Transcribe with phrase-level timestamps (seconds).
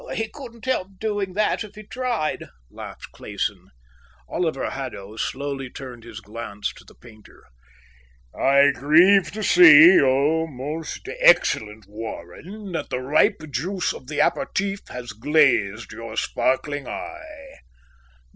[0.15, 3.67] "He couldn't help doing that if he tried," laughed Clayson.
[4.27, 7.43] Oliver Haddo slowly turned his glance to the painter.
[8.33, 14.79] "I grieve to see, O most excellent Warren, that the ripe juice of the aperitif
[14.87, 17.59] has glazed your sparkling eye."